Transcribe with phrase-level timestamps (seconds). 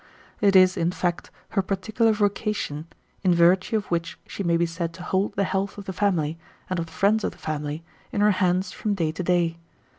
[0.41, 2.87] It is, in fact, her particular vocation,
[3.23, 6.39] in virtue of which she may be said to hold the health of the family,
[6.71, 9.57] and of the friends of the family, in her hands from day to day.